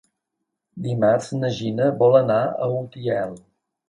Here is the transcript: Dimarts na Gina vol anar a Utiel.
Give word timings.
Dimarts 0.85 1.27
na 1.41 1.51
Gina 1.57 1.87
vol 1.99 2.17
anar 2.21 2.39
a 2.45 2.71
Utiel. 2.79 3.37